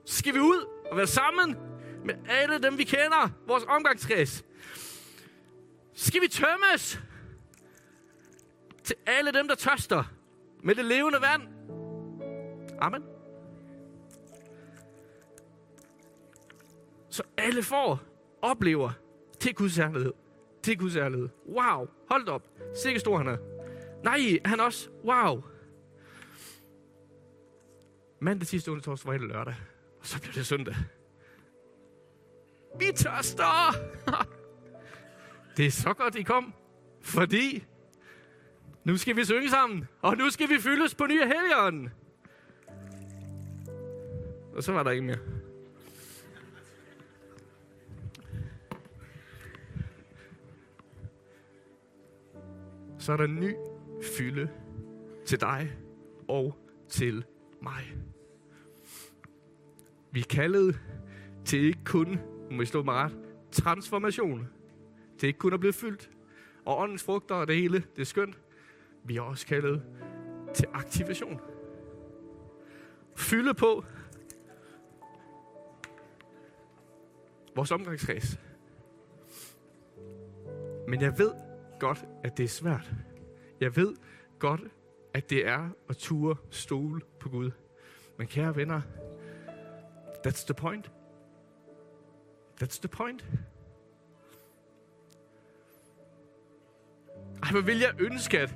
[0.04, 1.56] Så skal vi ud og være sammen
[2.04, 4.44] med alle dem, vi kender, vores omgangskreds.
[5.98, 7.00] Skal vi tømmes
[8.84, 10.04] til alle dem, der tørster
[10.62, 11.42] med det levende vand.
[12.80, 13.02] Amen.
[17.10, 18.00] Så alle får,
[18.42, 18.90] oplever
[19.40, 20.12] til Guds ærlighed.
[20.62, 21.28] Til Guds ærlighed.
[21.46, 22.42] Wow, hold op.
[22.82, 23.36] Sikke stor han er.
[24.04, 24.90] Nej, han også.
[25.04, 25.42] Wow.
[28.20, 29.54] Mandag, sidste onsdag, torsdag, fredag, lørdag.
[30.00, 30.76] Og så blev det søndag.
[32.78, 33.74] Vi tørster!
[35.58, 36.54] det er så godt, I kom.
[37.00, 37.64] Fordi
[38.84, 39.88] nu skal vi synge sammen.
[40.02, 41.90] Og nu skal vi fyldes på nye helgen.
[44.54, 45.18] Og så var der ikke mere.
[52.98, 53.54] Så er der en ny
[54.18, 54.50] fylde
[55.26, 55.72] til dig
[56.28, 57.24] og til
[57.62, 57.96] mig.
[60.10, 60.80] Vi er kaldet
[61.44, 62.18] til ikke kun,
[62.50, 63.16] må I slå mig ret,
[63.52, 64.57] transformation.
[65.18, 66.10] Til ikke kun at blive fyldt.
[66.64, 68.38] Og åndens frugter og det hele, det er skønt.
[69.04, 69.82] Vi er også kaldet
[70.54, 71.40] til aktivation.
[73.16, 73.84] Fylde på
[77.56, 78.38] vores omgangskreds.
[80.88, 81.32] Men jeg ved
[81.80, 82.92] godt, at det er svært.
[83.60, 83.96] Jeg ved
[84.38, 84.60] godt,
[85.14, 87.50] at det er at ture stole på Gud.
[88.18, 88.80] Men kære venner,
[90.26, 90.90] that's the point.
[92.62, 93.26] That's the point.
[97.42, 98.54] Ej, hvor vil jeg ønske, at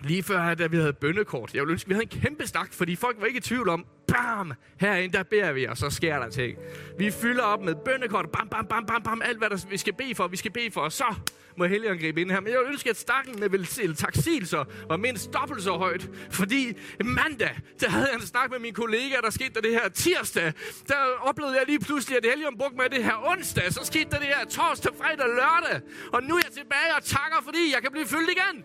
[0.00, 2.72] lige før, da vi havde bønnekort, jeg ville ønske, at vi havde en kæmpe stak,
[2.72, 6.18] fordi folk var ikke i tvivl om, bam, herinde, der beder vi, og så sker
[6.18, 6.58] der ting.
[6.98, 9.92] Vi fylder op med bønnekort, bam, bam, bam, bam, bam, alt hvad der, vi skal
[9.92, 11.14] bede for, vi skal bede for, og så
[11.56, 12.40] må Helligånden gribe ind her.
[12.40, 16.72] Men jeg ønsker, at stakken med taksigelser var mindst dobbelt så højt, fordi
[17.04, 19.88] mandag, der havde jeg en snak med min kollega, der skete der det her.
[19.88, 20.52] Tirsdag,
[20.88, 24.18] der oplevede jeg lige pludselig, at Helligånden brugte mig det her onsdag, så skete der
[24.18, 25.80] det her torsdag, fredag, lørdag,
[26.12, 28.64] og nu er jeg tilbage og takker, fordi jeg kan blive fyldt igen.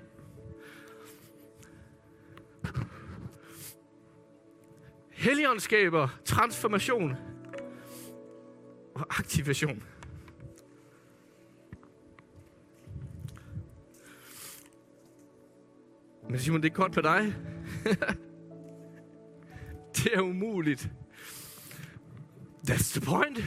[5.22, 7.16] Helligånd skaber transformation
[8.96, 9.84] og aktivation.
[16.30, 17.36] Men Simon, det er godt for dig.
[19.96, 20.90] det er umuligt.
[22.70, 23.38] That's the point.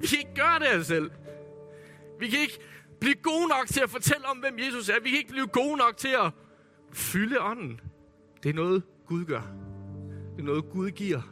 [0.00, 1.10] Vi kan ikke gøre det af selv.
[2.20, 2.58] Vi kan ikke
[3.00, 5.00] blive gode nok til at fortælle om, hvem Jesus er.
[5.02, 6.32] Vi kan ikke blive gode nok til at
[6.92, 7.80] fylde ånden.
[8.42, 9.63] Det er noget, Gud gør.
[10.36, 11.22] Det er noget, Gud giver.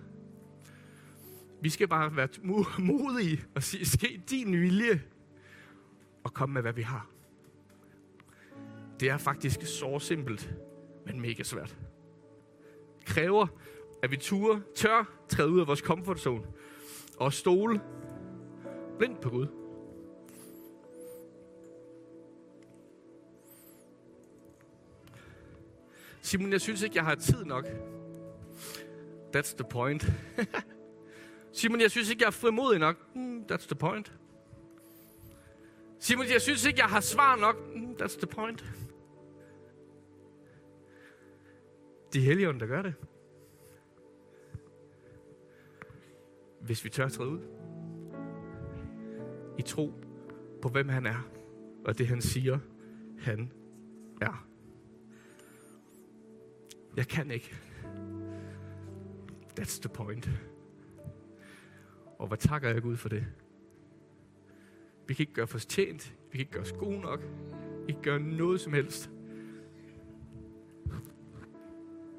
[1.61, 2.29] Vi skal bare være
[2.93, 5.03] modige og sige, ske din vilje,
[6.25, 7.07] og komme med, hvad vi har.
[9.01, 10.55] Det er faktisk så simpelt,
[11.07, 11.79] men mega svært.
[12.99, 13.47] Det kræver,
[14.03, 16.45] at vi turer, tør træde ud af vores comfort zone
[17.17, 17.81] og stole
[18.99, 19.47] blindt på Gud.
[26.21, 27.67] Simon, jeg synes ikke, jeg har tid nok.
[29.35, 30.13] That's the point.
[31.53, 32.97] Simon, jeg synes ikke, jeg er frimodig nok.
[33.15, 34.13] Mm, that's the point.
[35.99, 37.75] Simon, jeg synes ikke, jeg har svar nok.
[37.75, 38.65] Mm, that's the point.
[42.13, 42.95] De Helion, der gør det.
[46.61, 47.41] Hvis vi tør træde ud.
[49.59, 49.93] I tro
[50.63, 51.29] på, hvem han er.
[51.85, 52.59] Og det, han siger,
[53.19, 53.53] han
[54.21, 54.47] er.
[56.97, 57.72] Jeg kan ikke.
[59.61, 60.31] That's the point.
[62.19, 63.27] Og hvad takker jeg Gud for det?
[65.07, 66.15] Vi kan ikke gøre os tjent.
[66.31, 67.21] Vi kan ikke gøre os gode nok.
[67.21, 67.27] Vi
[67.79, 69.11] kan ikke gøre noget som helst,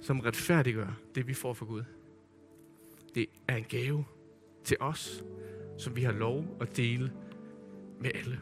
[0.01, 1.83] som retfærdiggør det, vi får fra Gud.
[3.15, 4.05] Det er en gave
[4.63, 5.23] til os,
[5.77, 7.11] som vi har lov at dele
[7.99, 8.39] med alle.